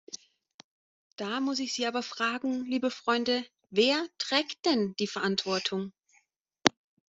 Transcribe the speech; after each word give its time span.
Da 1.15 1.39
muss 1.39 1.59
ich 1.59 1.75
Sie 1.75 1.85
aber 1.85 2.01
fragen, 2.01 2.65
liebe 2.65 2.89
Freunde, 2.89 3.45
wer 3.69 4.03
trägt 4.17 4.65
denn 4.65 4.95
die 4.97 5.05
Verantwortung? 5.05 5.93